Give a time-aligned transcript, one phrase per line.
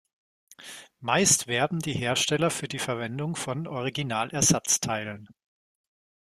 [0.99, 5.29] Meist werben die Hersteller für die Verwendung von Original-Ersatzteilen.